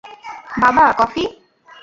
[0.57, 1.23] বাবা, কফি?